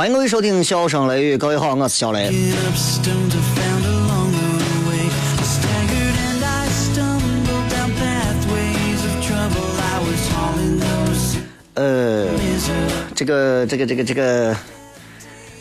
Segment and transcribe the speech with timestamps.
[0.00, 2.32] 欢迎各位收听《笑声雷雨》，各位好，我是小雷。
[11.74, 12.26] 呃，
[13.14, 14.56] 这个这个这个这个，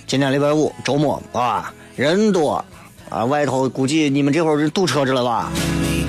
[0.07, 2.63] 今天礼拜五周末啊，人多
[3.09, 5.51] 啊，外头估计你们这会儿堵车着了吧？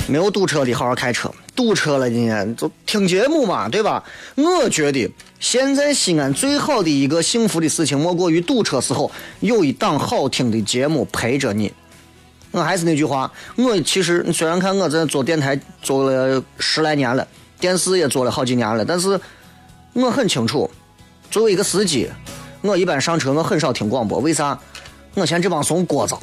[0.09, 4.03] 没有堵车的好好开车，堵车了今天就听节目嘛，对吧？
[4.35, 11.73] 我觉得现在西安最好的一个幸福的事情，莫过于堵车时候有一档好听的节目陪着你。
[12.51, 17.27] 我还是那句话，我其实虽然看我在做电台做了十来年了，
[17.61, 19.21] 电视也做了好几年了，但是
[19.93, 20.69] 我很清楚，
[21.31, 22.11] 作为一个司机，
[22.63, 24.59] 我一般上车我很少听广播，为啥？
[25.15, 26.19] 我嫌这帮怂聒噪。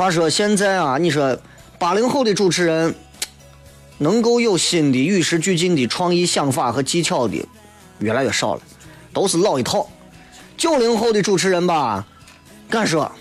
[0.00, 1.38] 话说现在啊，你说
[1.78, 2.94] 八零后的主持人
[3.98, 7.46] 能够有新的与时俱进的创意想法和技巧的
[7.98, 8.62] 越来越少了，
[9.12, 9.86] 都是老一套。
[10.56, 12.06] 九零后的主持人吧，
[12.70, 13.12] 敢说，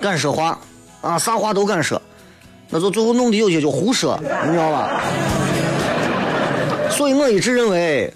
[0.00, 0.58] 敢说话
[1.02, 2.00] 啊，啥话都敢说，
[2.70, 5.02] 那就最后弄的有些就胡说，你知道吧？
[6.90, 8.10] 所以我一直认为，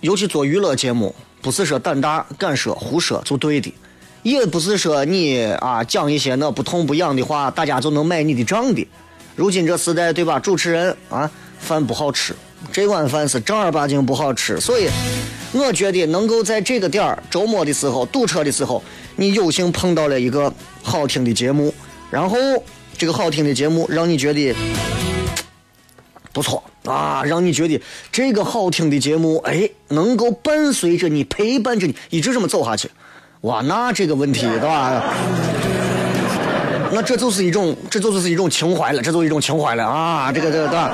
[0.00, 3.70] 尤其做娱乐节目，不是说胆大敢说胡说就对的。
[4.24, 8.88] 也不是说你啊讲一些那不痛不痒的话，大家就能买你的账的。
[9.36, 10.38] 如今这时代，对吧？
[10.38, 12.34] 主持人啊，饭不好吃，
[12.72, 14.58] 这碗饭是正儿八经不好吃。
[14.58, 14.88] 所以，
[15.52, 18.82] 我觉得能够在这个点儿周末的时候堵车的时候，
[19.16, 20.50] 你有幸碰到了一个
[20.82, 21.74] 好听的节目，
[22.10, 22.38] 然后
[22.96, 24.54] 这个好听的节目让你觉得
[26.32, 27.78] 不错啊，让你觉得
[28.10, 32.88] 这个好听的节目哎，能够伴随着你，陪伴着你，一直这么走下去。
[33.44, 35.02] 哇，那这个问题对吧？
[36.90, 40.32] 那这就是一种，这就是一种情怀了，这就是一种情怀了啊！
[40.32, 40.90] 这个这个对吧？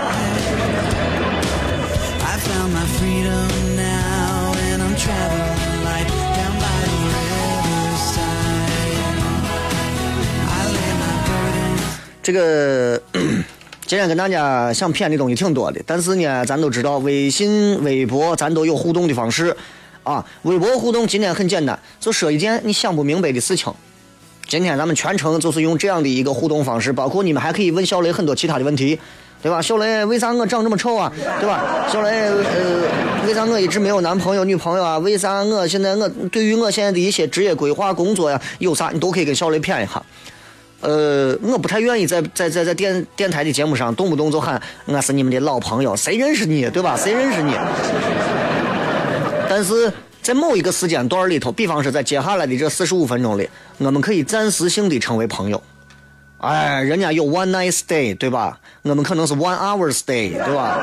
[12.20, 13.00] 这个
[13.86, 19.56] 今天跟大家想骗的东西挺多的，但是呢，咱都知道微信、微博，咱都有互动的方式。
[20.10, 23.72] 啊，微博互动今天很简单，就说一件你想不明白的事情。
[24.48, 28.98] 今天咱们全程就是用这样的一个互动方式，包括你们还可以问小雷很多其他的问题，
[29.40, 29.62] 对吧？
[29.62, 31.12] 小雷，为啥我长这么丑啊？
[31.38, 31.86] 对吧？
[31.88, 34.98] 小雷，呃，为啥我一直没有男朋友女朋友啊？
[34.98, 40.02] 为啥我现在我对于我现在的一些职业规划、工作呀，有啥你都可以跟小雷谝一下。
[40.80, 46.96] 呃，我不太愿意在在在在电电台的节目上动不动就喊我是你们的老朋友，谁认识你，对吧？
[46.96, 47.52] 谁认识你？
[49.50, 55.60] 但是在某一个时间段里头，比方说在接下来的这四十五分钟里，我们可以暂时性的成为朋友。
[56.38, 58.56] 哎，人家有 one night stay，对吧？
[58.82, 60.78] 我们可能是 one hour stay，对吧？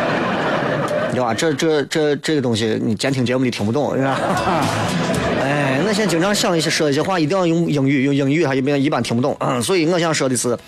[1.12, 1.34] 对吧？
[1.34, 4.18] 这这这这个东西，你监听节目你听不懂，是吧？
[5.44, 9.36] 哎，我现在经常想一些说一些话，一定要用英语，用英语还一般一般听不懂。
[9.40, 10.58] 嗯，所以我想说的是。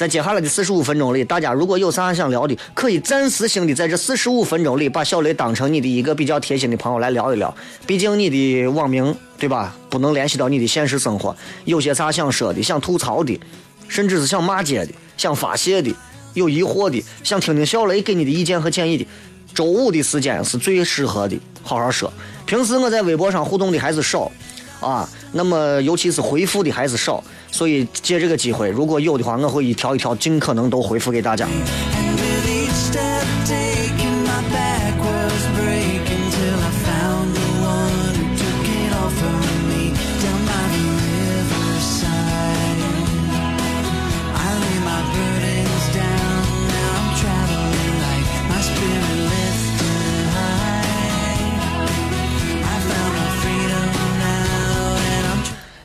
[0.00, 7.54] 在接下来的四十五分钟里，大家如果有啥想聊的，可以暂时性的在这四十五分钟里，把小雷当成你的一个比较贴心的朋友来聊一聊。
[7.86, 11.36] 毕竟你的网名对吧，不能联系到你的现实生活。
[11.66, 13.38] 有些啥想说的、想吐槽的，
[13.88, 15.94] 甚至是想骂街的、想发泄的、
[16.32, 19.06] 有疑惑的、想听听小雷给你的意见和建议的，
[19.52, 22.10] 周五的时间是最适合的，好好说。
[22.46, 24.32] 平时我在微博上互动的还是少。
[24.80, 31.46] 啊，那么尤其是回复的还是少，所以借这个机会，如果有的话，我会一条一条尽可能都回复给大家。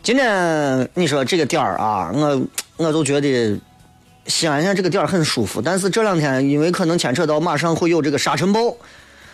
[0.06, 2.40] 今天你说这个点儿啊，我
[2.78, 3.60] 我都觉得
[4.28, 8.78] 西安现在这个点儿很舒服，但是这两天因为可能牵扯到马上会有这个沙尘暴，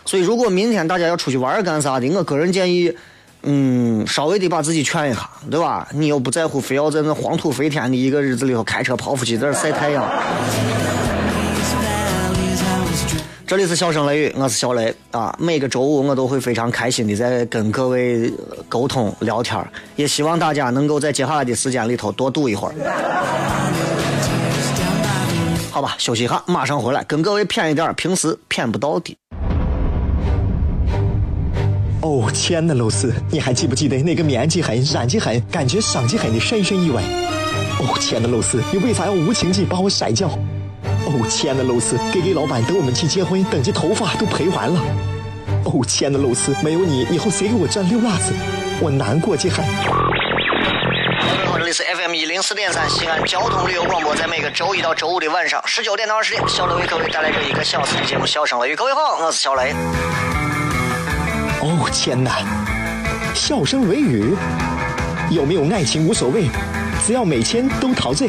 [0.06, 2.90] 所以如果明天大家要出去玩儿干啥的，我个人建议，
[3.42, 5.86] 嗯，稍微得把自己劝一下，对吧？
[5.92, 10.02] 你又不在乎非要在那黄土飞天的一个日子里头开车跑出去在那晒太阳。
[13.52, 15.36] 这里是笑声雷雨，我是小雷啊。
[15.38, 18.32] 每个周五我都会非常开心的在跟各位
[18.66, 19.62] 沟通聊天
[19.94, 22.74] 也希望大家能够在接下来的时间里头多赌一会儿。
[25.70, 29.14] 好吧，休息一下，马上回来跟各位谝一点平时谝不到的。
[32.00, 37.02] 哦，亲爱的露丝，你还记不记得那个面积狠、染技狠、感觉伤及狠的深深意外？
[37.80, 40.30] 哦，亲爱的露丝，你为啥要无情地把我甩掉？
[41.14, 44.80] 哦，亲爱的露丝给给老板等我们去结婚，等这头发都赔完了。
[45.64, 48.32] 哦，亲爱的露丝，没有你，以后谁给我赚溜辣子？
[48.80, 49.56] 我难过极了。
[49.56, 58.72] 各位好，这里是 FM 一零四点三西安交通旅游广播，在每个周一到周五的晚上十九点到二十点，小雷为各位带来这一个小时的节目《笑声雷雨》。
[58.76, 59.74] 各位好，我是小雷。
[61.60, 62.38] 哦，天哪！
[63.34, 64.34] 笑声雷雨，
[65.30, 66.48] 有没有爱情无所谓，
[67.06, 68.28] 只要每天都陶醉。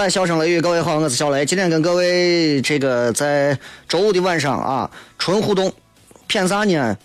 [0.00, 1.44] 来，笑声雷雨，各位好，我是小雷。
[1.44, 5.70] 今天跟各位这个在周五的晚上啊，纯互动，
[6.26, 6.96] 骗啥呢？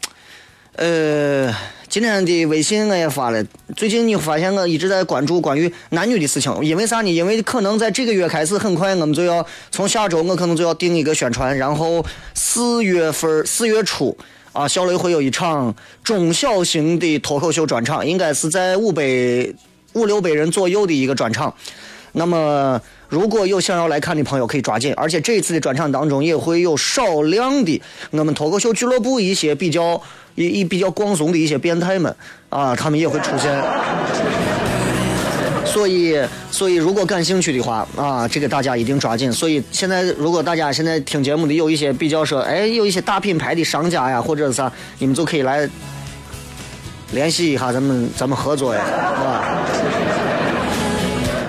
[0.77, 1.53] 呃，
[1.89, 3.43] 今天的微信我也发了。
[3.75, 7.13] 最近你发现我一直在关注关于男女的事情，因为啥呢？
[7.13, 14.17] 因为可能在这个月开始，很快我们就要从下周我可能就要定一个宣传，然后四月份四月初
[14.53, 19.03] 啊，小雷会有一场中小型的脱口秀专场，应该是在五百
[19.91, 21.53] 五六百人左右的一个专场。
[22.17, 24.93] 那么，如果有想要来看的朋友，可以抓紧。
[24.95, 27.81] 而且这一次的专场当中，也会有少量的
[28.11, 30.01] 我们脱口秀俱乐部一些比较
[30.35, 32.15] 一一比较光怂的一些变态们
[32.47, 33.61] 啊，他们也会出现。
[35.65, 36.17] 所以，
[36.49, 39.29] 所以如果感兴趣的话啊，这个大家一定抓紧。
[39.29, 45.69] 所以现在，如果大家现在听节目的有一些比较说，哎，有一些大品牌的商家呀，或者啥，你们就可以来
[47.11, 50.24] 联系一下咱们咱们合作呀，是吧？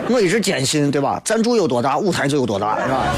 [0.09, 1.21] 我一直坚信，对吧？
[1.25, 3.15] 赞助有多大，舞台就有多大，是吧？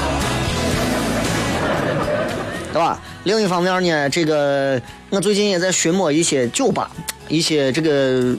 [2.73, 3.01] 对吧？
[3.25, 4.81] 另一方面呢，这个
[5.11, 6.91] 我最近也在寻摸一些酒吧，
[7.29, 8.35] 一些这个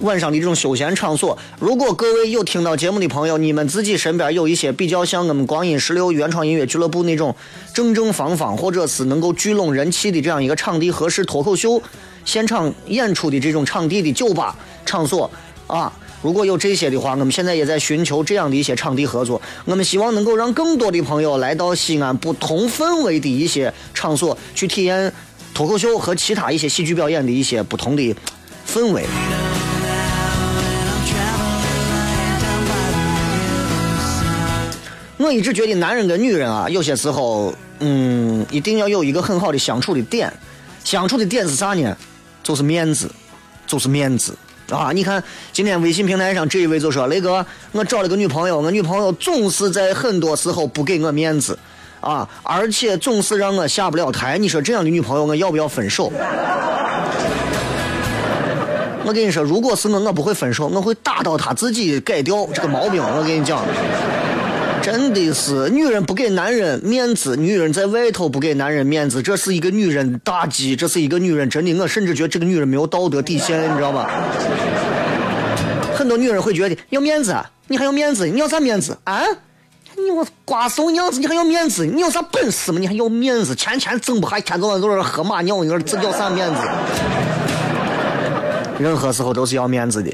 [0.00, 1.36] 晚上的这种休闲场所。
[1.58, 7.34] 如果各位有听到节目的朋友，你们自己身边有一些比较像我们光阴十六原创音乐俱乐部那种
[7.72, 11.80] 正正方方，或者是能够聚拢人气的这样一个场地，合适脱口秀
[12.24, 14.54] 现场演出的这种场地的酒吧
[14.84, 15.30] 场所
[15.66, 15.90] 啊。
[16.20, 19.40] 如果有这些的话，我们现在也在寻求这样的一些场地合作。
[19.64, 25.12] 我们希望能够让更多的朋友来到西安不同氛围的一些场所，去体验
[25.54, 28.16] 脱口秀和其他一些戏剧表演的一些不同的
[28.66, 29.04] 氛围。
[35.18, 40.32] 我一直觉得男人跟女人啊，有些时候，嗯，一定要有一个很好的相处的点。
[40.84, 41.96] 相处的点是啥呢？
[42.42, 43.10] 就是面子，
[43.66, 44.34] 就是面子
[44.70, 44.90] 啊！
[44.92, 45.22] 你看
[45.52, 51.58] 今天微信平台上这一位就说：“雷哥，我找了个女朋友，我女朋友总是在很多时候不给我面子
[52.00, 54.36] 啊，而且总是让我下不了台。
[54.36, 56.12] 你说这样的女朋友，我要不要分手？”
[59.04, 63.02] 我跟你说，如果是我，我不会分手，我会打到她自己改掉这个毛病。
[63.02, 63.64] 我跟你讲。
[64.82, 74.08] 真的是，女人不给男人面子，女人在外头不给男人面子，这是一个女人大忌，这是一个女人真的，我甚至觉得这个女人没有道德底线，你知道吗？
[75.94, 79.22] 很多女人会觉得要面子，你还要面子，你要啥面子啊？
[79.96, 81.84] 你我瓜怂样子，你还要面子？
[81.84, 82.78] 你有啥本事吗？
[82.78, 83.54] 你还要面子？
[83.54, 86.60] 钱钱挣不还天早晚都是喝马尿，你说这叫啥面子？
[88.78, 90.10] 任何时候都是要面子的。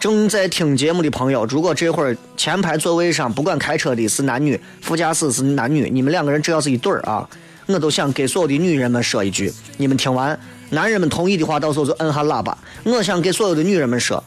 [0.00, 7.28] 正在听节目的朋友，如果这会儿前排座位上不管开车的是男女，副驾驶是男女，你们两个人只要是一对儿啊，
[7.66, 10.38] 我都想给所有的女人们说一句：你们听完，
[10.70, 12.56] 男人们同意的话，到时候就摁下喇叭。
[12.84, 14.22] 我想给所有的女人们说，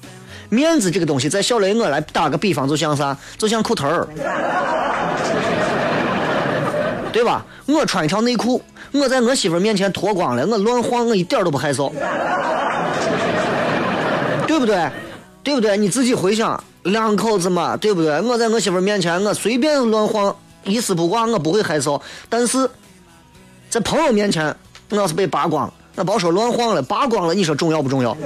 [0.49, 3.17] 面子这个东西，在小雷我来打个比方，就像啥？
[3.37, 4.05] 就像裤头儿，
[7.13, 7.45] 对吧？
[7.65, 8.61] 我穿一条内裤，
[8.91, 11.93] 我在我媳妇面前脱光了，我乱晃，我一点都不害臊，
[14.45, 14.89] 对不对？
[15.43, 15.77] 对不对？
[15.77, 18.21] 你自己回想，两口子嘛，对不对？
[18.21, 21.99] 我在我媳妇面前，我随便乱晃，一丝不挂，我不会害臊。
[22.29, 22.69] 但是
[23.69, 24.55] 在朋友面前，
[24.89, 28.15] 我要是被扒光，那别说乱晃了，扒光了，你说重要不重要？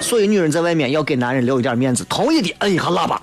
[0.00, 3.20] 所以女人在外面要给男人留一点面子，同意的摁一下喇叭。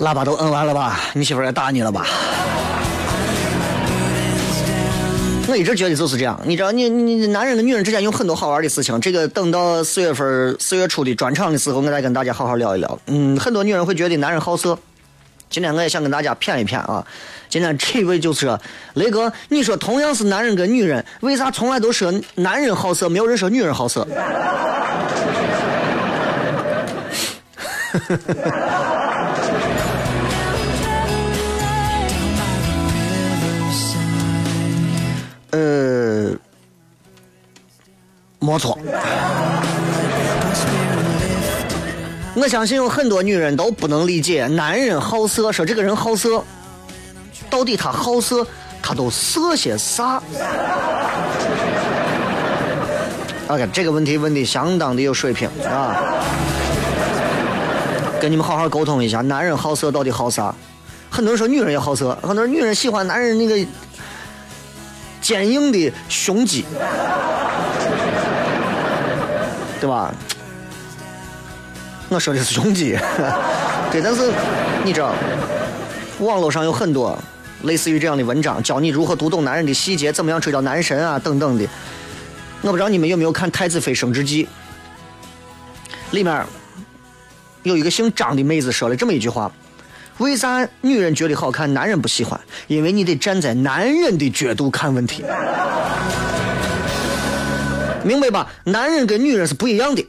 [0.00, 0.98] 喇叭都摁完了吧？
[1.12, 2.06] 你媳妇也打你了吧？
[5.46, 8.98] 我一直觉得就是这样，你知道，你你男人跟女人之间有很多好玩的事情。
[9.00, 12.98] 这个等到四月份四月初的专场的时候，我再跟大家好好聊一聊。
[13.06, 14.78] 嗯，很多女人会觉得男人好色，
[15.50, 17.04] 今天我也想跟大家骗一骗啊。
[17.50, 18.58] 今天这位就是
[18.94, 24.06] 雷哥，你说同样是男人跟女人，为啥从来都说男人好色，没有人说女人好色？
[35.50, 36.30] 呃，
[38.38, 38.78] 没错。
[42.34, 46.42] 我相信有很多女人都不能理解男人好色，说这个人好色，
[47.50, 48.46] 到底他好色，
[48.80, 50.22] 他都色些啥
[53.48, 55.96] ？OK，这个问题问的相当的有水平啊！
[58.20, 60.54] 跟你们好好沟通一下，男人好色到底好啥？
[61.10, 63.58] 很多人说女人也好色，很多人女人喜欢男人那个
[65.20, 66.64] 坚硬的胸肌，
[69.80, 70.12] 对吧？
[72.08, 72.96] 我说的是胸肌，
[73.92, 74.32] 对，但是
[74.84, 75.12] 你知道，
[76.18, 77.16] 网络上有很多
[77.62, 81.64] 类似于这样的文章，教你如何读懂男人的细节，怎么样追到男神啊，等等的。
[82.62, 84.44] 我不知道你们有没有看《太子妃升职记》，
[86.10, 86.44] 里面
[87.62, 89.50] 有一个姓张的妹子说了这么一句话：
[90.20, 92.38] 为啥女人觉得好看，男人不喜欢？
[92.66, 95.24] 因为你得站在男人的角度看问题，
[98.04, 98.46] 明白吧？
[98.64, 100.06] 男人跟女人是不一样的。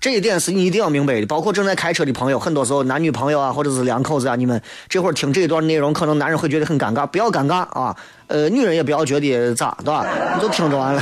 [0.00, 10.04] 这一点是你一定要明白的，包括正在开车的朋友，很多时候男女朋友啊，或者是两口子啊，你们这会儿听这一段内容，可能男人会觉得很尴尬，不要尴尬啊，呃，女人也不要觉得咋，对吧？
[10.34, 11.00] 你就听着完了。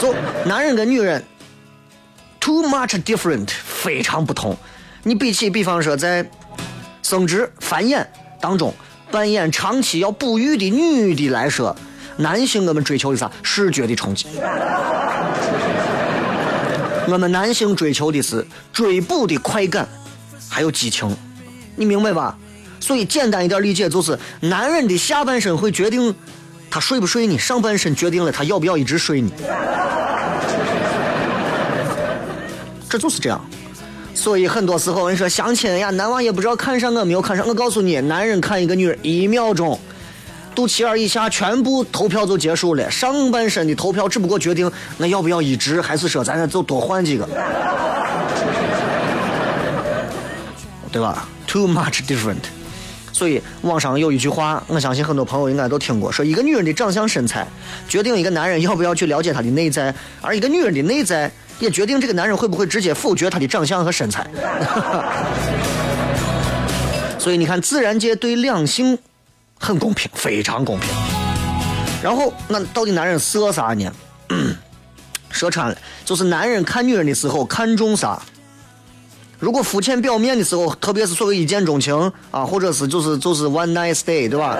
[0.00, 0.12] 就
[0.44, 1.22] 男人跟女人
[2.40, 4.56] ，too much different，非常不同。
[5.04, 6.28] 你比起，比方说在
[7.08, 8.04] 生殖繁衍
[8.40, 8.74] 当中
[9.12, 11.76] 扮演长期要哺育的女的来说，
[12.16, 13.30] 男性我们追求的啥？
[13.44, 14.26] 视觉的冲击。
[17.06, 19.86] 我们男性追求的是追捕的快感，
[20.48, 21.16] 还有激情，
[21.76, 22.36] 你明白吧？
[22.80, 26.12] 所以简单一点理解就是，男人的下半身会决定
[26.68, 29.32] 他睡不睡你，上半身决定了他要不要一直睡你，
[32.90, 33.40] 这就是这样。
[34.16, 37.46] 所以很多时候，你说相亲呀，男娃也不知道看上我没有看上。
[37.46, 39.78] 我告诉你，男人看一个女人一秒钟，
[40.54, 47.28] 肚脐眼以下全部投票就结束了，上半身的投票只不过决定那要不要一直，还是说咱俩就多换几个，
[50.90, 52.42] 对吧？Too much different。
[53.12, 57.46] 所以网上有一句话，我相信很多朋友应该都听过，说一个女人的长相身材
[57.88, 64.26] 决定一个男人要不要去了解她的内在，而一个女人的内在也决定这个男人会不会直接否决他的长相和身材。
[67.18, 68.98] 所以你看，自然界对两性
[69.58, 70.88] 很公平，非常公平。
[72.02, 73.92] 然后，那到底男人色啥呢？
[75.30, 78.22] 说穿了，就是男人看女人的时候看重啥？
[79.38, 84.56] 如果肤浅表面的时候，特别是所谓一见钟情啊，或者是就是就是 one night stay，对吧？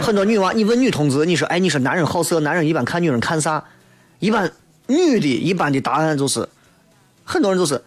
[0.00, 3.62] 很多女娃，你问女同志，你说，哎，你说男人好色，男人一般看女人看啥？
[4.18, 4.50] 一般
[4.86, 6.48] 女的一般的答案就是，
[7.24, 7.82] 很多人就是，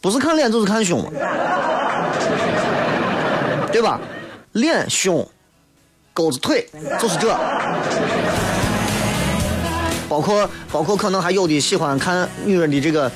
[0.00, 1.02] 不是看脸就是看胸，
[3.72, 4.00] 对吧？
[4.52, 5.26] 脸、胸、
[6.12, 6.68] 沟子、腿，
[7.00, 7.36] 就是这。
[10.08, 13.10] 包括包括可能还有的喜欢看女人的这个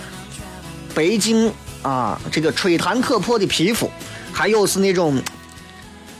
[0.95, 3.89] 白净啊，这个吹弹可破的皮肤，
[4.33, 5.23] 还有是那种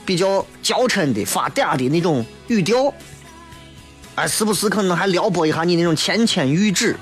[0.05, 2.93] 比较娇嗔的发嗲的那种语调，
[4.19, 6.93] 哎，时不时可能还撩拨一下你那种芊芊玉指。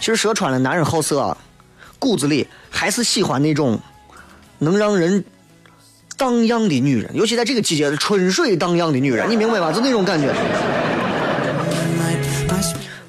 [0.00, 1.36] 其实说穿了，男人好色，
[1.98, 3.78] 骨子里还是喜欢那种
[4.58, 5.22] 能让人
[6.16, 9.70] 荡漾的女人，尤其在这个季节，春水荡漾的女人，你明白吧？
[9.70, 10.34] 就那种感觉。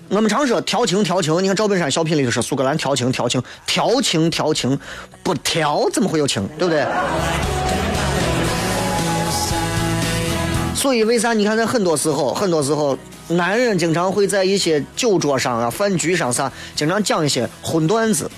[0.10, 4.78] 我们常说调情调情，你看赵本山小品里头说苏格兰调情调情调情调情，
[5.24, 6.86] 不调怎么会有情，对不对？
[10.76, 12.98] 所以为啥你看在很多时候，很多时候
[13.30, 18.30] 男人经常会在一些酒桌上啊、饭局上啥，经常讲一些荤段子，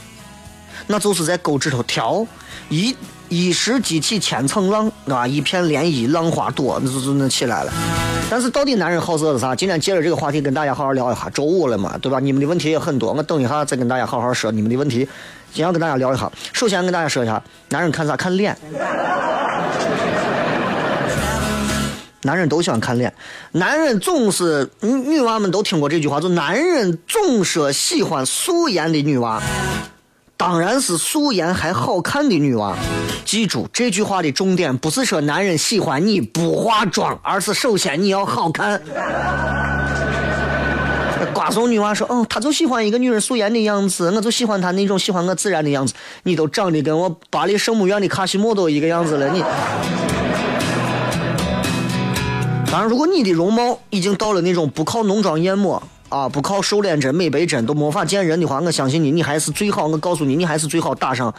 [0.88, 2.26] 那就是在沟指头挑
[2.70, 2.96] 一。
[3.28, 7.74] 一时激起千层浪，啊，一片涟漪，浪花朵，那就就那起来了。
[8.30, 9.56] 但是到底男人好色是啥？
[9.56, 11.28] 今天借着这个话题跟大家好好聊一下。
[11.32, 12.20] 周五了嘛，对吧？
[12.20, 14.98] 你们的问题也很多，我等一下再跟大家好好说你们的问题。
[15.52, 16.32] 今天跟大家聊一下。
[16.54, 18.16] 首先跟大家说一下，男人看啥？
[18.16, 18.56] 看脸。
[22.26, 23.14] 男人都喜欢看脸。
[23.52, 29.42] 男人总是女女娃们都听过这句话，就男人总说喜欢素颜的女娃。
[30.36, 32.76] 当然是素颜还好看的女娃。
[33.24, 38.82] 记住这句话的重点，不是说男人喜欢你不化妆，而是首先你要好看。
[41.34, 45.94] 瓜怂女娃说：“嗯，他就喜欢一个女人素颜的样子，我就喜欢她那种喜欢我自然的样子。
[46.24, 49.44] 你都长得跟我巴黎圣母院的卡西莫多一个样子了，你。”
[52.72, 55.82] 当然，如果你的容貌已经到了那种不靠浓妆艳抹。
[56.08, 59.88] 啊，不靠瘦脸针、美白针都没法见人的话，我相信你，你还是最好。
[59.88, 61.34] 我告诉你，你还是最好打上，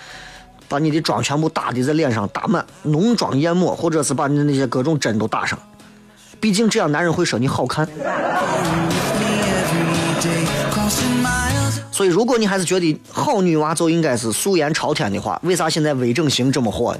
[0.68, 5.56] 把你的妆全部打的在脸上打满，浓妆艳抹，或者是把你的那些各种针都打上。
[6.40, 7.88] 毕竟这样男人会说你好看。
[11.92, 16.94] 所以，如果你还是觉得好女娃就应该是素颜朝天的话，为啥现在微整形这么火？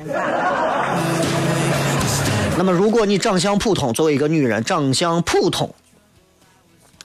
[2.56, 5.74] 那么，如果你长相普通，作为一个女人，长相普通。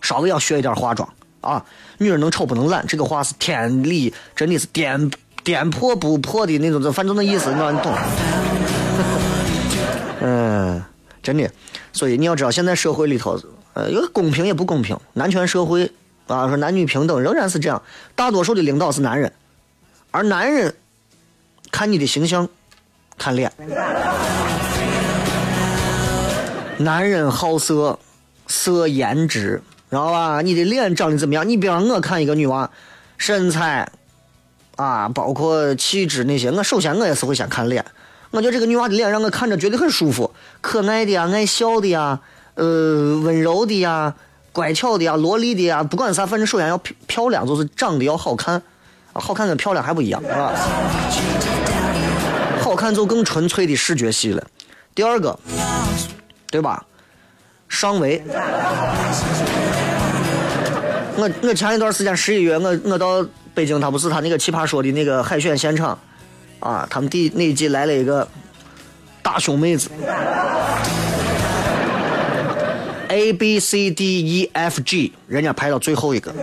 [0.02, 1.08] 稍微要学一点化妆
[1.42, 1.64] 啊！
[2.00, 5.12] 女人能丑不能懒，这个话是天理，真的是颠
[5.44, 7.94] 颠破不破的那种，反正那意思，你懂。
[10.22, 10.84] 嗯，
[11.22, 11.52] 真的，
[11.94, 13.40] 所以你要知道，现在社会里头，
[13.74, 15.92] 呃，有公平也不公平，男权社会
[16.26, 17.84] 啊，说男女平等仍然是这样，
[18.16, 19.32] 大多数的领导是男人，
[20.10, 20.74] 而男人
[21.72, 22.50] 看你的形象，
[23.20, 23.52] 看脸，
[26.84, 27.98] 男人好色，
[28.48, 29.62] 色颜值。
[29.90, 30.42] 知道吧？
[30.42, 31.48] 你的脸长得怎么样？
[31.48, 32.70] 你比方我看一个女娃，
[33.18, 33.92] 身材
[34.78, 37.84] 啊，包括气质那些，我首先我也是会先看脸。
[38.30, 42.22] 我觉得这个女娃的脸让我看着觉得很舒服，可爱的呀，爱笑的呀，
[42.56, 44.16] 呃，温柔的呀，
[44.54, 48.62] 乖巧的呀，萝莉的呀，不管啥，反正首先要漂漂亮，就是长得要好看。
[49.14, 50.54] 好看跟漂亮还不一样，是吧？
[52.62, 54.48] 好看就更纯粹的视觉系了。
[54.96, 55.38] 第二个，
[56.52, 56.86] 对吧？
[57.68, 58.22] 上围。
[61.16, 65.98] 我我前一段时间十一月，我我到北京，他不是他那个奇葩说的那个海选现场，
[66.60, 68.28] 啊，他们第那一季来了一个
[69.22, 69.90] 大胸妹子
[73.10, 76.34] ，A B C D E F G，人家排到最后一个，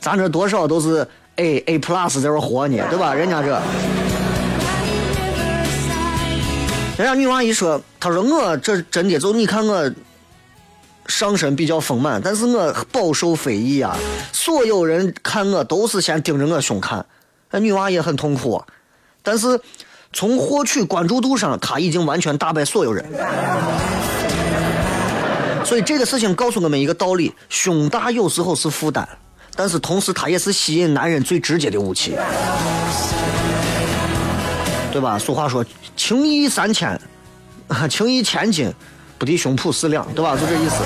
[0.00, 3.14] 咱这多少都是 A A plus 在这活呢，对吧？
[3.14, 3.60] 人家这，
[6.98, 9.90] 人家女娃一说，她说我这真的就你看我。
[11.06, 13.96] 上身比较丰满，但是我饱受非议啊！
[14.30, 17.06] 所有人看我都是先盯着我胸看，
[17.50, 18.62] 那女娃也很痛苦。
[19.22, 19.58] 但是
[20.12, 23.02] 从获取关注度上，她已经完全打败所有人。
[25.64, 29.08] 所以这个事情告诉我们一个道理：胸大有时候是负担，
[29.56, 32.14] 但是同时它也是吸引男人最直接的武器，
[34.92, 35.18] 对吧？
[35.18, 35.64] 俗话说
[35.96, 37.00] ：“情义三千，
[37.90, 38.72] 情义千金。”
[39.18, 40.36] 不敌胸脯四两，对吧？
[40.36, 40.76] 就这意思。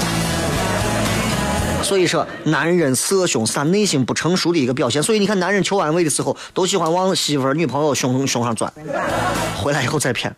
[1.83, 5.03] 所以说，男人色凶是他内心不成熟的一个表现。
[5.03, 8.73] 所以你看，男人求安慰的时候，都喜欢往媳妇儿、女朋友胸胸上钻，
[9.61, 10.35] 回来以后再骗。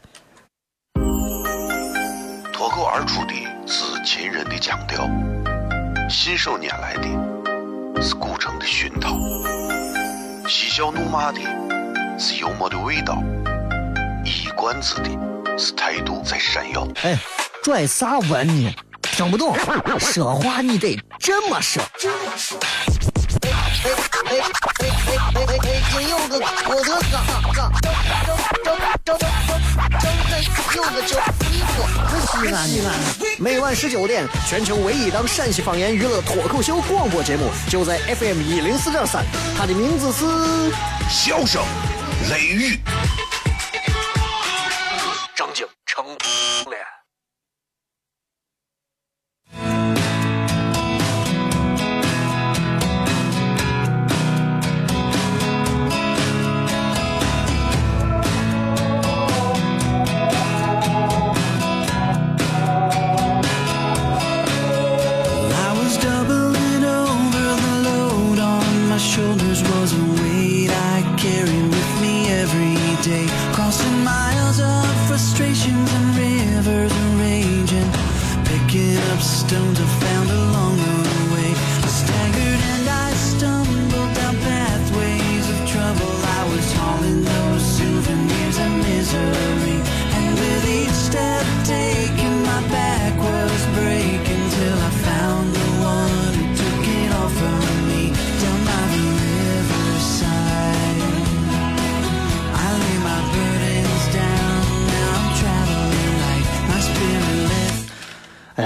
[2.53, 3.35] 脱口而出的
[3.67, 3.95] 是。
[4.07, 5.09] 秦人的腔调，
[6.11, 9.17] 信手拈来的是古城的熏陶，
[10.47, 11.41] 嬉笑怒骂的
[12.19, 13.23] 是幽默的味道，
[14.55, 15.11] 一冠子的
[15.59, 16.87] 是态度在闪耀。
[17.03, 17.19] 哎，
[17.63, 18.73] 拽啥文呢？
[19.03, 19.57] 听不懂，
[19.99, 21.83] 说话你得这么说。
[21.83, 25.83] 哎哎哎哎哎哎哎！
[25.91, 27.93] 金柚子，我的嘎嘎，张
[28.65, 29.29] 张张张张张
[30.77, 31.19] 柚子酒，
[31.51, 31.81] 你我
[32.31, 32.89] 西安西安。
[33.39, 39.25] 每晚十九点，全球唯一档陕西方言娱乐脱口秀广播节目，就在 FM 一零四点三，
[39.59, 40.25] 它的名字是
[41.11, 41.61] 《笑声
[42.31, 42.77] 雷雨》。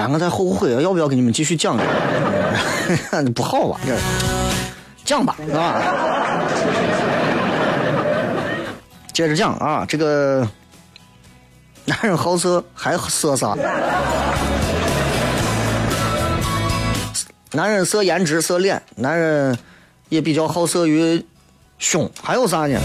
[0.09, 1.77] 哎呀，我在后悔要不要给你们继续讲，
[3.35, 3.79] 不好吧？
[3.85, 3.95] 这
[5.05, 5.83] 讲吧，是吧？
[9.13, 10.49] 接着讲啊，这个
[11.85, 13.55] 男人好色还色啥？
[17.53, 19.59] 男人色颜值色脸，男人
[20.09, 21.23] 也比较好色于
[21.79, 22.81] 胸，还有啥呢？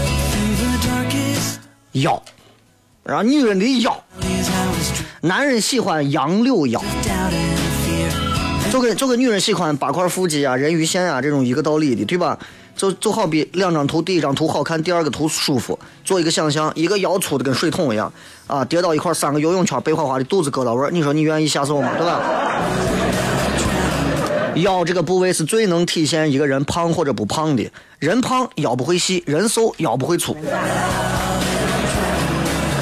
[1.92, 2.20] 腰，
[3.02, 3.96] 然后女人的腰，
[5.24, 6.78] 男人喜欢杨柳腰。
[8.70, 12.38] 就跟就跟女人喜欢八块腹肌啊、人鱼线啊这种一个道理的，对吧？
[12.76, 15.78] 就就好比两张图，第一张图好看，第二个图舒服。
[16.04, 18.12] 做一个想象，一个腰粗的跟水桶一样
[18.46, 21.92] 啊，叠到一块三个游泳圈，白花花的肚子疙瘩味儿，你说你愿意下手吗？
[21.96, 22.20] 对吧？
[24.56, 27.66] 腰这个部位是最能体现一个人胖或者不胖的。
[27.98, 30.36] 人胖腰不会细，人瘦腰不会粗。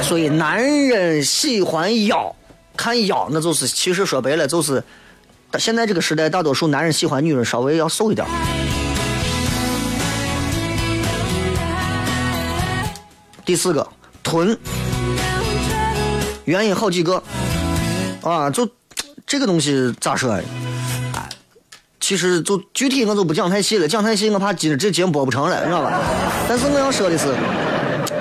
[0.03, 2.35] 所以男人喜欢腰，
[2.77, 4.83] 看腰那就是其实说白了就是，
[5.59, 8.27] 现在这个时代大多数男人喜欢女人稍微要瘦一点。
[13.45, 13.87] 第四个
[14.23, 14.59] 臀，
[16.45, 17.23] 原因好几个
[18.23, 18.69] 啊，就
[19.27, 20.43] 这个东西咋说呀？
[22.01, 26.01] 其实就具体我就不讲太细了，讲太细我怕今这节目播不成了，你知道吧？
[26.49, 27.35] 但是我要说的是，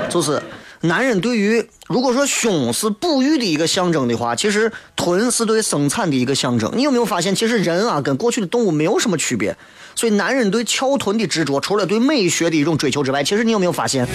[0.10, 0.41] 就是
[0.84, 6.72] 男人对于如果说胸是哺育的一个象征的话，其实臀是对生产的一个象征。
[6.76, 9.56] 你有没有发现，其实人啊跟过去的动物没有什么区别？
[9.94, 14.08] 所以男人对翘臀的执着，除了对美学的一种追求之外，其实你有没有发现，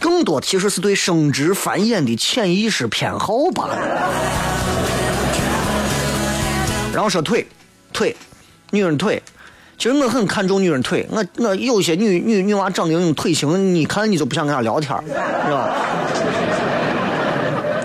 [0.00, 3.78] 更多其实是对生殖繁衍的潜意识偏好罢了。
[6.92, 7.46] 然后说腿，
[7.92, 8.16] 腿，
[8.70, 9.22] 女人腿。
[9.76, 15.74] 其实我很看重女人腿，我我有些女女女娃长得那种腿型，你看你就不想跟她聊天儿，是吧？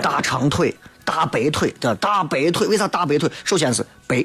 [0.02, 0.74] 大长腿、
[1.04, 3.30] 大白腿，这大白腿为啥大白腿？
[3.44, 4.24] 首先是白，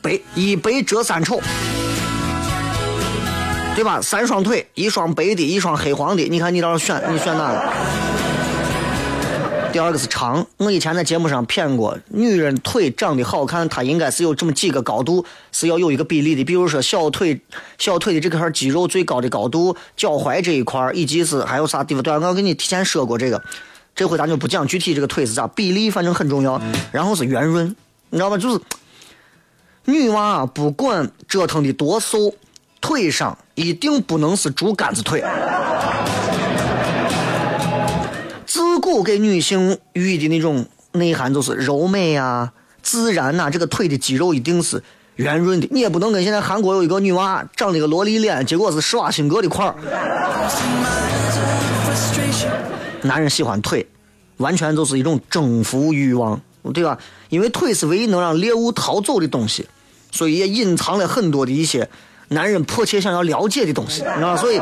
[0.00, 1.40] 白一白遮三丑，
[3.74, 4.00] 对吧？
[4.00, 7.72] 三双腿，一双白的，一双黑黄的，你看你到时候选，你选哪个？
[9.76, 16.42] 第二个是长，我以前在节目上骗过，女人腿长得好看，她应该是有这么几个高度，是要有一个比例的。
[16.44, 17.38] 比如说小腿，
[17.76, 22.26] 小腿的这块肌肉最高的高度，脚踝这一块，以及是还有啥地方，对吧？
[22.26, 23.42] 我给你提前说过这个，
[23.94, 26.58] 这回咱就不讲具体这个腿是咋，比例反正很重要。
[26.90, 27.76] 然后是圆润，
[28.08, 28.38] 你知道吧？
[28.38, 28.58] 就是
[29.84, 32.32] 女娃啊不管折腾的多瘦，
[32.80, 35.22] 腿上一定不能是竹竿子腿。
[38.56, 42.50] 自古给女性寓的那种内涵就是柔美啊、
[42.82, 44.82] 自然呐、这个腿的肌肉一定是
[45.16, 45.68] 圆润的。
[45.70, 49.74] 你也不能跟现在韩国有一个女娃长了个萝莉脸，结果是施瓦辛格的块儿。
[53.02, 53.86] 男人喜欢腿，
[54.38, 56.40] 完全就是一种征服欲望，
[56.72, 56.96] 对吧？
[57.28, 59.68] 因为腿是唯一能让猎物逃走的东西，
[60.10, 61.86] 所以也隐藏了很多的一些
[62.28, 64.34] 男人迫切想要了解的东西，你知道？
[64.34, 64.58] 所以，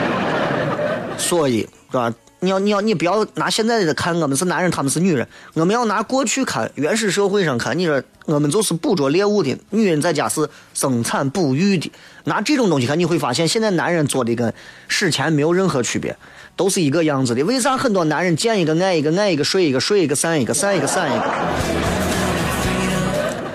[1.20, 2.10] 所以，是吧？
[2.42, 7.78] 你要你要你不要拿现在的看我们是男人，他们是女人，我们要拿过去看原始社会上看。
[7.78, 11.92] 你说我们就是捕捉猎物的，女人在家是生产哺育的。
[12.24, 14.54] 拿这种东西看，你会发现现在男人做的跟
[14.88, 16.16] 史前没有任何区别，
[16.56, 17.42] 都是一个样子的。
[17.44, 21.30] 为啥很多男人见一个爱一个，爱一个睡一个，睡一个散一个，散一个散一个？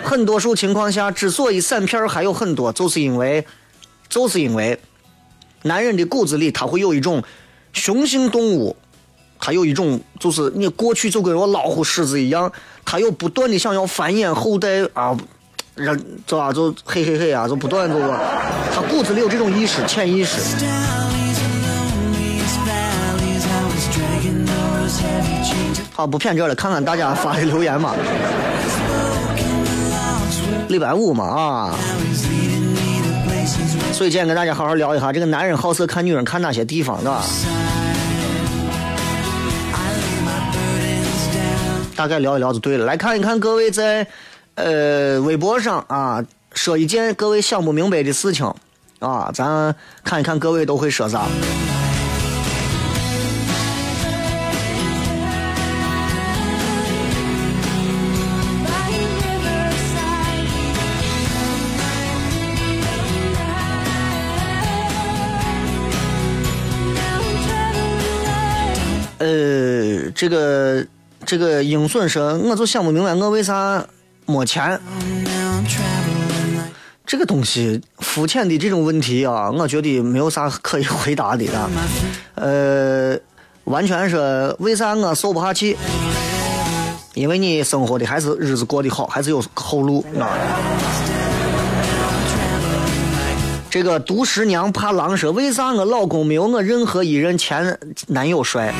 [0.04, 3.44] 很多数情况下，之所以散片儿还有很多，就是因为，
[4.08, 4.80] 就是因为，
[5.64, 7.24] 男人的骨子里他会有一种。
[7.76, 8.76] 雄性动物，
[9.40, 12.52] 它有一种，就是你过去就跟我老虎、狮子一样，
[12.84, 15.16] 它又不断的想要繁衍后代啊，
[15.76, 16.52] 人这啊？
[16.52, 18.20] 就嘿嘿嘿啊，就不断这个，
[18.74, 20.42] 它骨子里有这种意识、潜意识。
[25.94, 27.94] 好，不骗这了，看看大家发的留言嘛。
[30.70, 31.76] 礼拜五嘛啊，
[33.94, 37.24] 所以今天跟大家好好聊一下，这个男人好色看女人看哪些地方，对吧？
[41.96, 42.86] 大概聊一聊就对了。
[42.86, 44.06] 来看一看各位在
[44.56, 48.46] 呃微博上啊说一件各位想不明白的事情
[49.00, 51.26] 啊，咱看一看各位都会说啥。
[69.18, 70.86] 呃，这个。
[71.26, 73.84] 这个鹰隼说：“我就想不明白，我为啥
[74.28, 74.80] 没钱？
[77.06, 81.70] 这个东西肤浅的这种问题啊，我觉得没有啥可以回答的啊。
[82.36, 83.18] 呃，
[83.64, 85.76] 完全是为啥我受不下去？
[87.16, 90.30] 因为你生活的还是日子过得好，还是有后路啊。
[93.70, 98.72] 这个杜十娘怕狼说：为啥我老公没有我任何一任前男友帅？”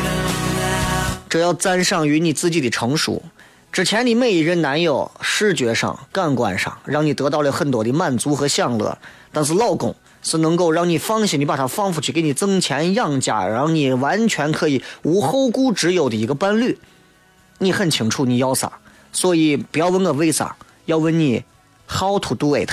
[1.36, 3.22] 这要赞赏于你自己的成熟。
[3.70, 8.98] 之前的每一任男友，视觉上、感官上，让你得到了很多的满足和享乐。
[9.34, 9.94] 但是老公
[10.24, 16.80] 是能够让你放心的把他放出去，给你挣钱养家，让你完全可以无后顾之忧的一个伴侣。
[17.58, 18.72] 你很清楚你要啥，
[19.12, 21.44] 所以不要问我为啥，要问你
[21.86, 22.72] how to do it。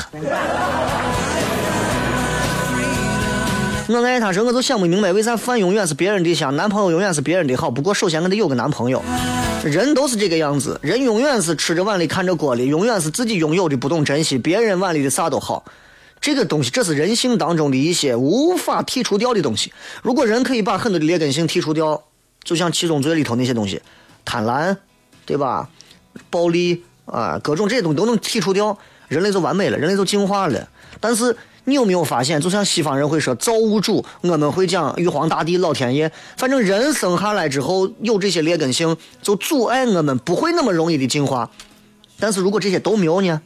[3.93, 7.71] 我爱他时，我就想不明白为啥饭永远是别人的香，男朋友永远是别人的好。
[7.71, 9.03] 不过首先我得有个男朋友，
[9.65, 15.65] 人都是这个样子，人永远是吃着碗里看着锅里，永远是自己拥有的不懂珍惜，别人碗里的啥都好。
[16.21, 19.73] 这个东西，这是人性当中的一些无法剔除掉的东西。
[20.03, 22.03] 如果人可以把很多的劣根性剔除掉，
[22.45, 23.83] 就像七宗罪里头那些东西，
[24.25, 24.77] 贪婪，
[25.27, 25.69] 对吧？
[26.31, 28.79] 暴力啊，各种这些东西都能剔除掉，
[29.09, 30.69] 人类就完美了，人类就进化了。
[31.01, 31.37] 但是。
[31.65, 36.11] 你有没有发现，就像西方人会说造物主，我们会讲玉皇大帝、老天爷。
[36.37, 41.49] 反正人生下来之后有这些劣根性，就阻碍我们不会那么容易的进化。
[42.19, 43.41] 但是如果这些都没有呢，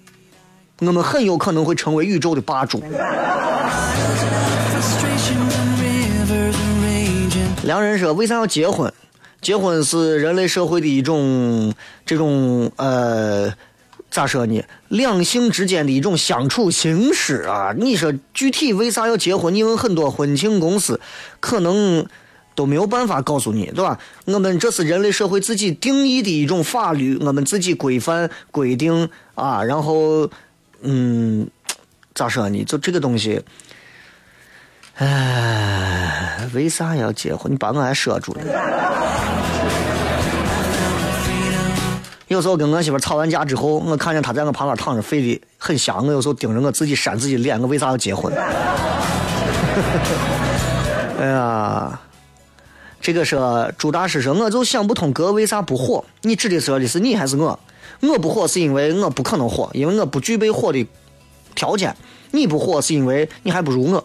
[0.78, 2.82] 我们很有可能会成为宇宙的霸主。
[7.64, 8.90] 良人说：“为啥要结婚？
[9.42, 11.74] 结婚是人类社会的一种
[12.06, 13.52] 这种呃。”
[14.10, 14.64] 咋说呢？
[14.88, 17.74] 两性之间的一种相处形式啊！
[17.76, 19.54] 你说具体为啥要结婚？
[19.54, 20.98] 你问很多婚庆公司，
[21.38, 22.06] 可能
[22.54, 23.98] 都没有办法告诉你，对吧？
[24.24, 29.62] 我们这是人类社会自己定义的一种法律，我们自己规范规定啊。
[29.62, 30.30] 然后，
[30.80, 31.46] 嗯，
[32.14, 32.64] 咋说呢？
[32.64, 33.42] 就这个东西，
[34.94, 37.52] 哎，为啥要结婚？
[37.52, 38.40] 你把我还说住了。
[42.28, 46.04] 有时候跟我媳妇吵完架之后，我看见她在我旁边躺着，睡得很香。
[46.04, 48.34] 我有时候盯着我自己扇自己脸，我为啥要结婚？
[51.20, 52.00] 哎呀，
[53.00, 56.04] 这个说朱大师说，我就想不通哥为啥不火？
[56.22, 57.58] 你指的说的是你还是我？
[58.00, 60.84] 我不火是因为我不可能火，因为我不具备火的
[61.54, 61.94] 条件。
[62.32, 64.04] 你不火是因为你还不如我。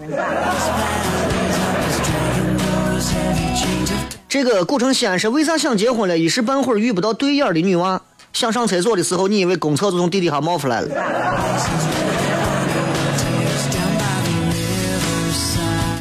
[4.30, 6.18] 这个古城西安是为啥想结婚了？
[6.18, 8.02] 一时半会儿遇不到对眼的女娃。
[8.34, 10.88] 想上厕所的时候，你以为公厕就从地底下冒出来了？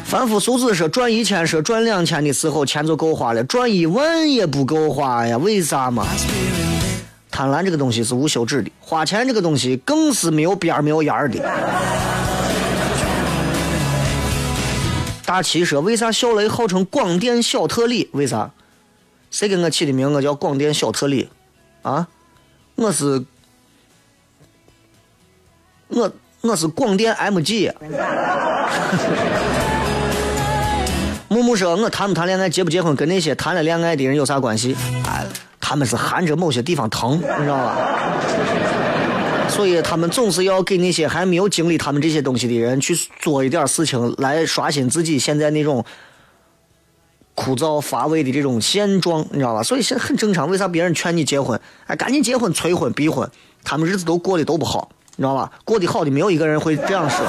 [0.05, 6.05] 凡夫俗子说赚一千说赚两千的时候，钱就够花了；赚一万也不够花呀，为啥嘛？
[7.29, 11.39] 贪婪这个东西是无休止的，花钱这个东西更是没有边儿没有沿儿的。
[15.25, 18.09] 大七说为啥小雷号称广电小特例？
[18.11, 18.51] 为啥？
[19.29, 20.11] 谁给我起的名？
[20.11, 21.29] 我叫广电小特例
[21.83, 22.09] 啊？
[22.75, 23.23] 我是
[25.89, 27.71] 我我是广电 MG。
[31.27, 34.75] 木木说：“我谈不谈恋爱，结不结婚，跟那些谈了恋爱的人有啥关系？
[35.61, 37.77] 他们是含着某些地方疼，你知道吧？
[39.47, 45.85] 所以他们总是要给那些还没有经历他们这些东西的人去做一点事情，来刷新自己现在那种
[47.41, 49.63] 枯燥乏味的这种现状，你知道吧？
[49.63, 50.47] 所以现在很正常。
[50.47, 51.59] 为啥别人劝你结婚？
[51.87, 53.27] 哎，赶紧结婚，催婚，逼婚，
[53.63, 55.51] 他们日子都过得都不好，你知道吧？
[55.65, 57.25] 过得好的没有一个人会这样说。”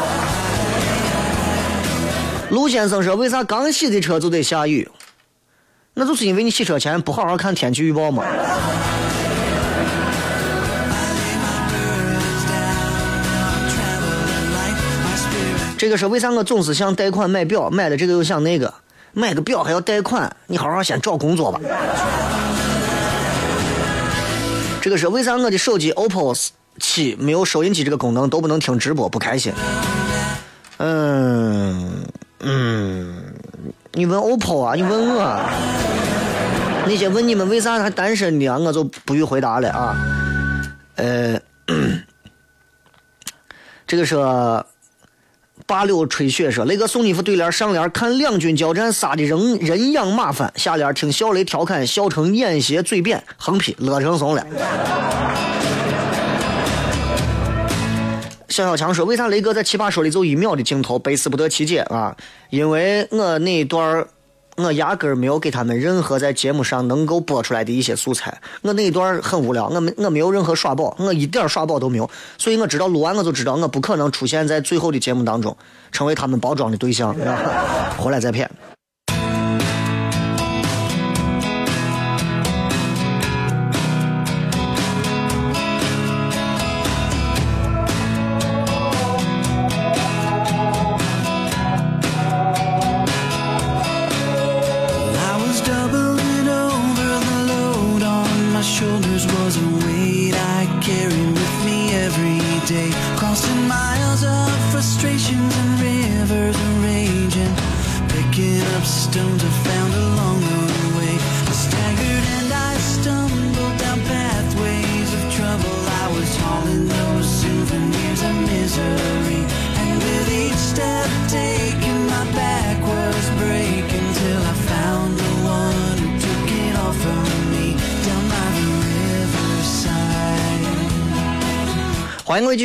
[2.53, 4.87] 陆先生说：“为啥刚洗的车就得下雨？
[5.94, 8.22] 那就是因为你洗车前不好好看天气预报嘛。”
[15.79, 18.72] 这个是为啥我总是想贷款买表，买了这个又想那个，
[19.12, 20.35] 买个表还要贷款？
[20.46, 21.61] 你好好先找工作吧。
[24.81, 26.48] 这个是为啥我的手机 OPPO
[26.79, 29.53] 七没有收音机这个功能都不能听直播，不开心？
[30.79, 32.03] 嗯
[32.40, 33.22] 嗯，
[33.92, 35.40] 你问 OPPO 啊，你问我，
[36.87, 39.96] 那些问你们为啥还单身的啊，我就不予回答了啊。
[40.96, 41.38] 呃，
[43.87, 44.16] 这个是
[45.66, 54.46] 八六吹雪说，雷哥送你副对联：上联看两军交战，杀的人人仰马翻；下联听小雷调侃，笑成眼斜嘴扁，横批乐成怂了。
[58.48, 62.14] 小小强说：“为啥雷哥在奇葩说里就一秒的镜头，百思不得其解啊？
[62.51, 64.07] 因为我那段，
[64.62, 68.40] 我压根儿没有给他们任何在节目上能够播出来的一些素材。
[68.62, 72.11] 我那一段很无聊，我没我没有任何耍宝，我一点儿耍宝都没有。
[72.38, 75.57] 所以我知道录完我就知道，我不可能出现在最后的节目当中，
[75.90, 77.14] 成为他们包装的对象。
[77.98, 78.51] 回来再骗。”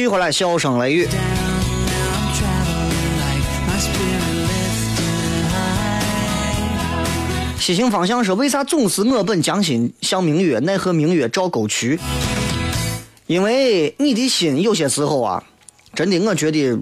[0.07, 1.07] 回来，笑声雷雨。
[7.59, 11.99] 西行方向说：“为啥总是我本将心向明月，奈何明月照沟渠？”
[13.27, 15.43] 因为你的心有些时候啊，
[15.93, 16.77] 真的，我觉得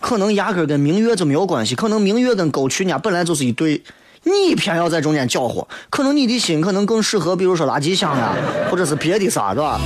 [0.00, 3.80] 可能压根跟明月就没有关系，可能明月跟沟渠人家本来就是一对，
[4.24, 8.34] 你偏要在中间搅和，可能你的心可能更适合，比如说垃圾箱呀，
[8.68, 9.80] 或者是别的啥，对吧？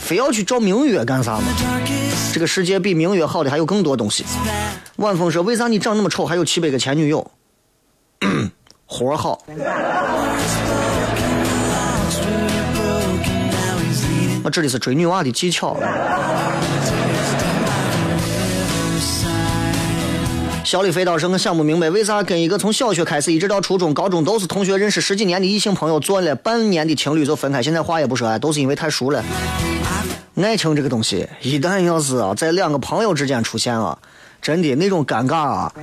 [0.00, 1.44] 非要去找明月干啥嘛？
[2.34, 4.24] 这个世界比明月好的还有更多东西。
[4.96, 7.30] 晚风说：“为啥你长那么丑，还有七百个前女友？”
[8.86, 9.40] 活好。
[14.42, 15.76] 我这里是追女娃的技巧。
[20.64, 29.22] 小李飞刀说：“我想不明白，为啥跟一个从小学开始一直到初中、高中都是同学、认识十几年的异性朋友做了半年的情侣就分开，现在话也不说，都是因为太熟了。
[30.36, 33.96] 爱情这个东西，一旦要是啊在两个朋友之间出现啊，
[34.42, 35.72] 真的那种尴尬啊。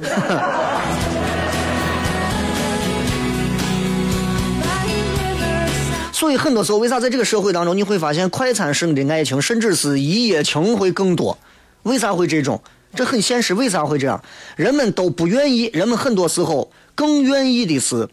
[6.12, 11.36] 所以很多时候，为啥在这个社会当中，你会发现快餐式的爱情，甚至是一夜情会更多？
[11.84, 12.62] 为啥会这种？
[12.94, 14.22] 这很现实，为啥会这样？
[14.56, 18.08] 人们都不愿意，人们很多时候更愿意的是，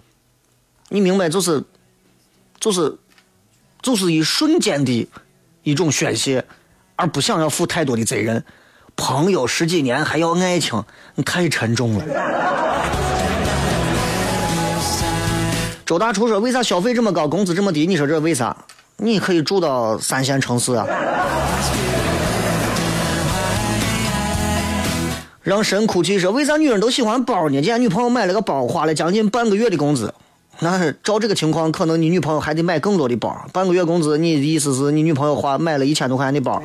[0.88, 1.62] 你明白，就是，
[2.60, 2.96] 就是，
[3.82, 5.06] 就是一瞬间的
[5.62, 6.44] 一种宣泄，
[6.96, 8.44] 而不想要负太多的责任。
[8.96, 10.82] 朋友十几年还要爱情，
[11.14, 12.04] 你太沉重了。
[15.86, 17.86] 周大厨说：“为啥消费这么高，工资这么低？
[17.86, 18.56] 你说这为啥？
[18.96, 20.86] 你可以住到三线城市啊。”
[25.42, 27.54] 让神哭泣说：“为啥女人都喜欢包呢？
[27.54, 30.12] 今天女朋友买了个包，花了将近半个月的工资。
[30.60, 33.46] 那照这个情况，可能你女朋友还得买更多的包。
[33.52, 36.60] 半个月工资，你的意思是你女朋友花买了一千多块钱的包？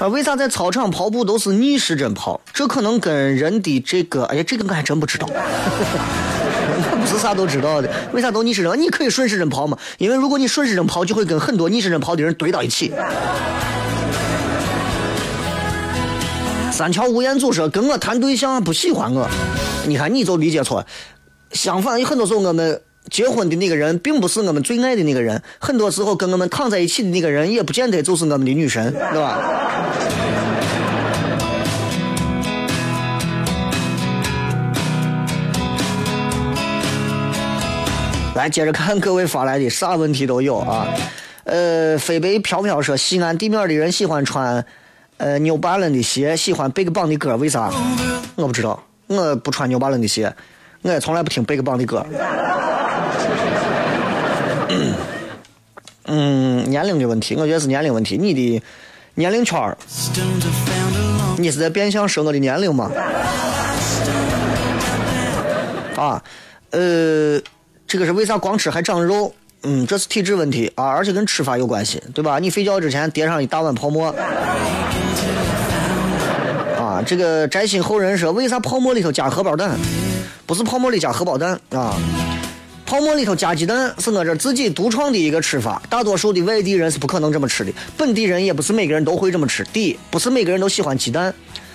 [0.00, 2.40] 啊，为啥在操场跑步都是逆时针跑？
[2.52, 4.22] 这可能跟人的这个……
[4.26, 5.28] 哎呀，这个我还真不知道。
[5.28, 8.80] 我 不是啥都知道的，为啥都逆时针？
[8.80, 12.92] 你可以顺时针跑嘛，因为如果你顺时针跑，就会跟很多逆时针跑的人堆到一起。
[16.78, 19.28] 三桥吴彦祖说跟我谈对象不喜欢我，
[19.88, 20.86] 你看你就理解错了。
[21.50, 29.40] 相反，有很多时候我们结婚的那个人并不是我们最爱的那个人，很多时候跟我们躺在一起的那个人也不见得就是我们的女神，对吧？
[38.36, 40.86] 来，接着看各位发来的啥问题都有啊。
[41.42, 44.64] 呃，飞北飘飘说，西安地面的人喜欢穿
[45.18, 47.70] 呃 New Balance 的鞋，喜欢 Big Bang 的歌，为啥？
[48.36, 50.34] 我不知道，我不穿 New Balance 的鞋，
[50.82, 52.06] 我也从来不听 Big Bang 的歌。
[56.04, 58.16] 嗯，年龄的问题，我觉得是年龄问题。
[58.16, 58.62] 你的
[59.14, 59.76] 年龄圈儿，
[61.36, 62.90] 你是在变相说我的年龄吗？
[65.96, 66.22] 啊，
[66.70, 67.40] 呃，
[67.86, 69.34] 这个是为啥光吃还长肉？
[69.62, 72.38] 嗯，这是体质问题啊，而且跟吃法有关系，对吧？
[72.38, 74.14] 你睡觉之前叠上一大碗泡沫。
[76.78, 79.76] 啊，这个摘星后人说，为啥泡沫里头加荷包蛋？
[80.46, 81.94] 不是泡沫里加荷包蛋啊，
[82.86, 89.64] 泡沫里头加鸡蛋是我这自己独创的一个吃法，大多数的外地人是不可能这么吃的，本地人也不是每个人都会这么吃。
[89.72, 91.34] 第一，不是每个人都喜欢鸡蛋，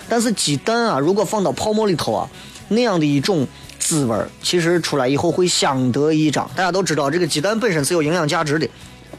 [0.09, 2.27] 但是鸡蛋啊，如果放到泡沫里头啊，
[2.69, 3.45] 那样的一种
[3.83, 6.49] 滋味儿，其实出来以后会相得益彰。
[6.55, 8.67] 大家都知道，这个鸡蛋本身是有营养价值的，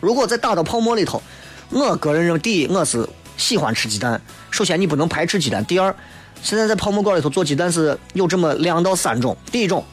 [0.00, 1.22] 如果再打到泡沫里头，
[1.68, 3.06] 我个人认为，第一，我是
[3.36, 4.18] 喜欢吃鸡蛋。
[4.50, 5.94] 首先，你不能排斥鸡蛋；第二，
[6.42, 9.36] 现在在泡沫罐里头做鸡蛋是有这么两到三种。
[9.52, 9.84] 第一种，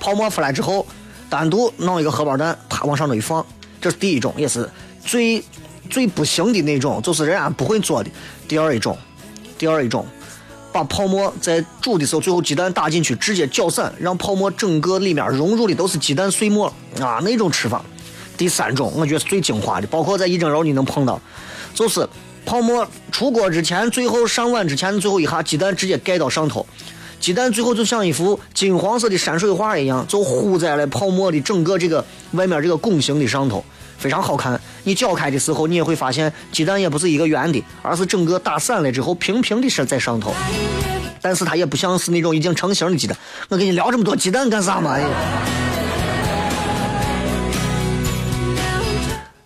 [0.00, 0.86] 泡沫出来之后，
[1.28, 3.44] 单独弄一个荷包蛋，啪往上头一放，
[3.82, 4.66] 这是第一种，也是
[5.04, 5.44] 最
[5.90, 8.10] 最不行的那种，就是人家不会做的。
[8.48, 8.96] 第二一种，
[9.58, 10.06] 第二一种，
[10.72, 16.66] 把泡沫在煮的时候，最后鸡蛋打进去，直接搅散，让泡沫整个里面融入的都是鸡蛋碎末
[17.00, 17.84] 啊，那种吃法。
[18.36, 21.20] 第三种，我觉得是最精华的，包括在一蒸肉你能碰到，
[21.74, 22.08] 就是
[22.46, 26.64] 泡沫出锅之前，最后上碗之前最后一下，鸡蛋直接盖到上头，
[27.20, 33.62] 鸡蛋最后就像一幅金黄色的山水画一样，就糊在了泡沫的整个这个外面这个拱形的上头，
[33.98, 34.58] 非常好看。
[34.84, 40.34] 你搅开的时候，你也会发现鸡蛋也不是一个圆的，而是整个打散了之后平平的是在上头。
[41.22, 43.16] 但是它也不像是那种已经成型的鸡蛋。
[43.48, 44.92] 我跟你聊这么多鸡蛋干啥嘛？
[44.92, 45.04] 哎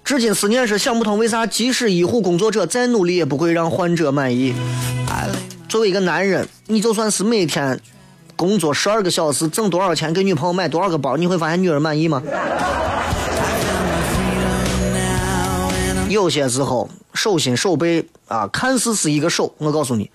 [0.04, 4.54] 至今思念是想不通，为啥即使医护工作者再努力，也不会让患者满意。
[5.66, 7.80] 作为一个男人，你就算是每天
[8.36, 12.22] 工作十二个小时，挣多少钱，给女朋友买多少个包，你会发现女人满意吗？
[16.14, 20.08] 有些时候手心手背啊，看似是一个手，我告诉你，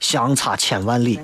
[0.00, 1.20] 相差千万里。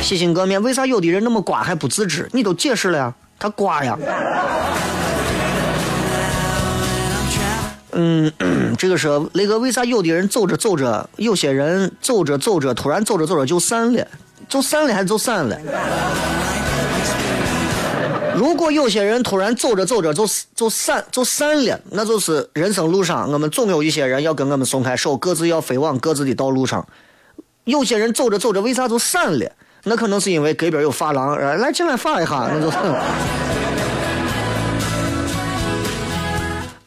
[0.00, 2.28] 洗心革面，为啥有的人那么瓜还不自知？
[2.32, 3.98] 你都解释了呀，他瓜呀。
[7.90, 8.32] 嗯，
[8.78, 14.06] 这个是那个为啥有的人走着走着，有些人走着走着，突然走着走着就散了，
[14.48, 15.58] 就散了还是就散了？
[18.40, 26.86] 如果有些人突然走着走着就就散就散了，那就是人生路上我们总有一些人要跟我们松开手，各自要飞往各自的道路上。
[27.64, 29.52] 有些人走着走着为啥就散了？
[29.84, 32.78] 那可能是因为隔壁有发廊，来进来发一下，那就是。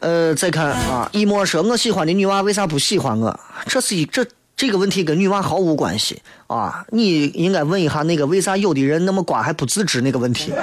[0.00, 3.38] 呃，再看啊，一莫说我喜欢的女娃为啥不喜欢我？
[3.68, 4.26] 这是一这
[4.56, 6.86] 这个问题跟女娃毫无关系啊！
[6.90, 10.52] 你应该问一下那个为啥有的人那么瓜还不自知那个问题。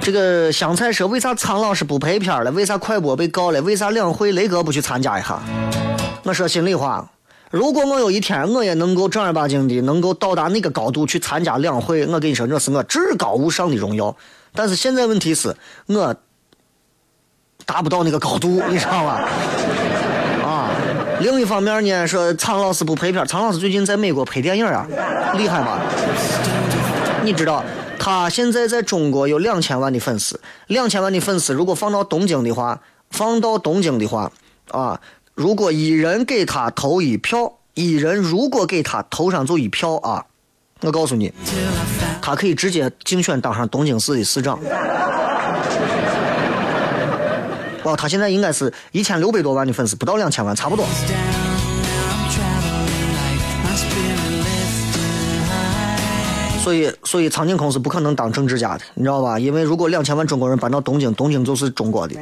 [0.00, 2.52] 这个香菜说为啥苍老师不拍片了？
[2.52, 3.60] 为啥快播被告了？
[3.62, 5.42] 为啥两会雷哥不去参加一下？
[6.22, 7.10] 我说心里话，
[7.50, 14.16] 如果我有一天我也能够正儿八经的能够到达那个高度去参加两会，我跟你说，那是我至高无上的荣耀。
[14.54, 16.14] 但是现在问题是我
[17.66, 19.28] 达不到那个高度， 你知道吧？
[20.44, 20.70] 啊，
[21.20, 24.86] 另一方面呢，说苍老师不拍片，苍老师最近在美国拍电影啊，
[25.36, 25.80] 厉害吧？
[27.24, 27.64] 你知道
[27.98, 34.30] 他现在在中国有两千万的粉丝，两千万的粉丝如果放到东京的话，放到东京的话
[34.70, 35.00] 啊。
[35.34, 40.22] 如果一人给他投一票，一人如果给他投上就一票啊，
[40.80, 41.32] 我告诉你，
[42.20, 44.58] 他可以直接竞选当上东京市的市长。
[47.84, 50.86] 哇，他现在应该是一千六百多万的粉丝，不到两千万，差不多。
[56.62, 59.36] 所以，所以苍井空是不可能当政治家的，你知道吧？
[59.36, 62.14] 因为如果两千万中国人搬到东京，东京就是中国的。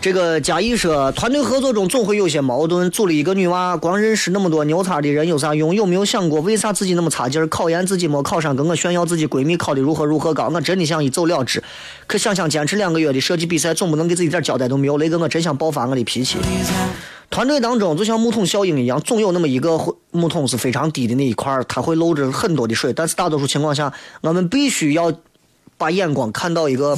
[0.00, 2.88] 这个嘉义说，团队合作中总会有些矛盾。
[2.90, 5.74] 组了一个女娃，光认识那么多牛叉的人有啥用？
[5.74, 7.46] 有没有想过为啥自己那么差劲儿？
[7.48, 10.48] 考研自己没考上，跟我炫耀自己闺蜜考的如何如何高？
[10.54, 11.62] 我真的想一走了之。
[12.06, 14.96] 可想想坚持两个月的设计比赛，总不能给自己点交代都没有。
[14.98, 16.38] 雷哥，我真想爆发我的脾气。
[17.28, 19.78] 团队当中就像木桶效应一样，总有那么一个
[20.12, 22.92] 木桶是非常低的那一块，它会漏着很多的水。
[22.92, 25.12] 但是大多数情况下，我们必须要
[25.76, 26.96] 把眼光看到一个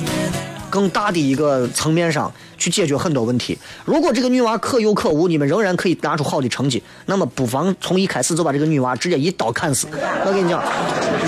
[0.70, 3.58] 更大的一个层面上去解决很多问题。
[3.84, 9.88] 如果这个女娃可有可无，你们仍然可以拿出好的成绩，那么不妨从一开始就把这个女娃直接一刀砍死。
[10.24, 10.62] 我跟你讲，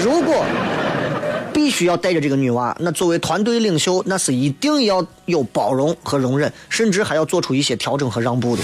[0.03, 0.45] 如果
[1.53, 8.63] 必须要带着这个女娃，那作为团队领袖，那是一定要有包容和容忍，甚至还要做出一些调整和让步的。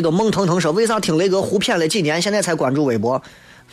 [0.00, 3.20] 这个孟腾腾说：“为啥听雷哥胡谝了几年，现在才关注微博？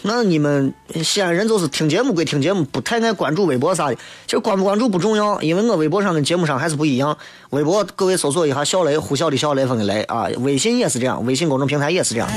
[0.01, 3.95] 那你们西安人就是听节目归听节目，不太爱关注微博啥的。
[4.25, 7.17] 其实关不关注不重要，因为我微博上跟节目上还是不一样。
[7.51, 10.27] 微博各位搜索一下‘小雷’，呼啸的笑，雷锋的雷啊。
[10.39, 12.29] 微信也是这样，微信公众平台也是这样。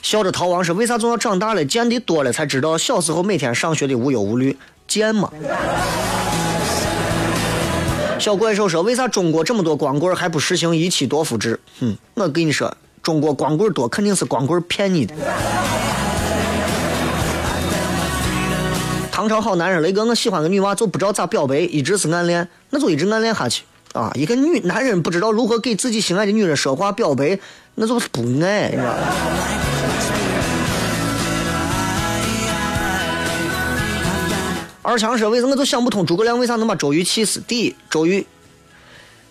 [0.00, 4.56] 笑着逃亡是为啥总要长大了见的多了才知道小时候每天上学的无忧无虑？
[4.88, 5.30] 见嘛。
[8.20, 15.14] 小怪兽说：“为啥中国这么多光棍还不实行一妻多夫制？”哼，我跟你说，中国光棍多，肯定是光棍骗你的。
[19.10, 23.64] 唐朝好男人，雷哥，我喜欢个女娃，就不知道咋表白，一直是暗恋，那就一直暗恋下去
[23.94, 24.10] 啊！
[24.14, 27.38] 一个女男人不知道如何给自己心爱的女人说话表白，
[27.74, 28.94] 那就是不爱，你知道
[34.90, 37.40] 二强说：“为什么都想不通诸葛亮为啥能把周瑜气死？
[37.46, 38.26] 第一，周瑜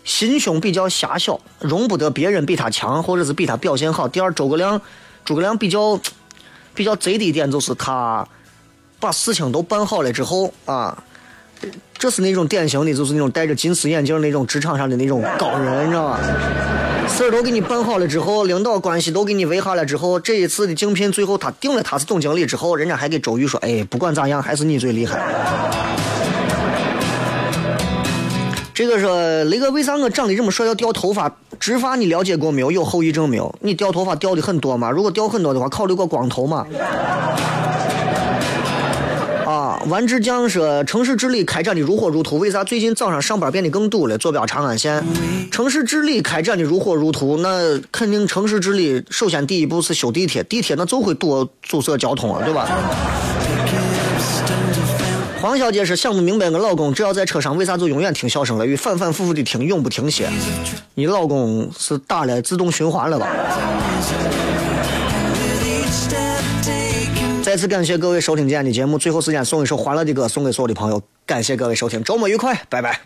[0.05, 4.07] 心胸比较狭小，容不得别人比他强，或者是比他表现好。
[4.07, 4.82] 第二，诸葛亮，
[5.26, 5.99] 诸葛亮比较
[6.74, 8.26] 比较贼的一点就是他
[9.01, 11.03] 把事情都办好了之后啊，
[11.97, 16.20] 这是那种典型的，就是那种戴着金丝眼镜那种职场上的那种高人，你知道吧？
[17.10, 25.20] 事儿都给你办好了之后，领导关系都给你维好了之后，这一次的竞聘最后他定了他是总经理之后，人家还给周瑜说：“哎，不管咋样，还是你最厉害。”
[28.74, 31.30] 这个说雷哥，为啥我长得这么帅要掉头发？
[31.60, 32.72] 植发你了解过没有？
[32.72, 33.53] 有后遗症没有？
[33.60, 34.89] 你掉头发掉的很多吗？
[34.89, 36.66] 如果掉很多的话，考虑过光头吗？
[39.80, 44.17] 啊，丸之酱说城市治理开展的如火如荼，为啥最近早上上班变得更堵了？
[44.17, 45.03] 坐标长安县，
[45.51, 52.67] 城市治理开展的如火如荼，那肯定城市治理首先第一步是修地铁，地铁那就会堵阻塞交通了，对吧？
[55.41, 60.30] 黄小姐是想不明白，我老公只要在车上，为啥就永远听笑声雷雨，反反复复的听，永不停歇？
[60.95, 63.27] 你老公是打了自动循环了吧？
[67.49, 73.01] 再次感谢各位收听今天的节目，最后时间送一首欢乐的歌送给所有的朋友，感谢各位收听，周末愉快，拜拜。